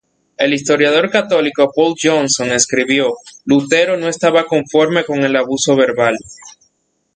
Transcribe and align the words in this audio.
El 0.35 0.51
historiador 0.55 1.11
católico 1.11 1.71
Paul 1.75 1.93
Johnson 2.01 2.49
escribió: 2.53 3.13
"Lutero 3.45 3.97
no 3.97 4.07
estaba 4.07 4.45
conforme 4.47 5.05
con 5.05 5.19
el 5.21 5.35
abuso 5.35 5.75
verbal. 5.75 6.15